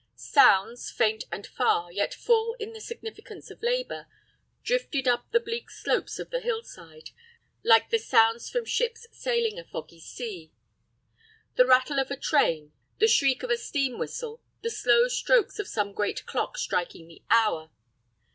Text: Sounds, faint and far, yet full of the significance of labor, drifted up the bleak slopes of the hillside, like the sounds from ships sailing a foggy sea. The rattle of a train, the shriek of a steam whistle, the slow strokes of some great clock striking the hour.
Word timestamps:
Sounds, 0.15 0.89
faint 0.89 1.25
and 1.31 1.45
far, 1.45 1.91
yet 1.91 2.11
full 2.11 2.55
of 2.59 2.73
the 2.73 2.81
significance 2.81 3.51
of 3.51 3.61
labor, 3.61 4.07
drifted 4.63 5.07
up 5.07 5.29
the 5.29 5.39
bleak 5.39 5.69
slopes 5.69 6.17
of 6.17 6.31
the 6.31 6.39
hillside, 6.39 7.11
like 7.63 7.91
the 7.91 7.99
sounds 7.99 8.49
from 8.49 8.65
ships 8.65 9.05
sailing 9.11 9.59
a 9.59 9.63
foggy 9.63 9.99
sea. 9.99 10.51
The 11.55 11.67
rattle 11.67 11.99
of 11.99 12.09
a 12.09 12.17
train, 12.17 12.73
the 12.97 13.07
shriek 13.07 13.43
of 13.43 13.51
a 13.51 13.57
steam 13.57 13.99
whistle, 13.99 14.41
the 14.63 14.71
slow 14.71 15.07
strokes 15.07 15.59
of 15.59 15.67
some 15.67 15.93
great 15.93 16.25
clock 16.25 16.57
striking 16.57 17.07
the 17.07 17.21
hour. 17.29 17.69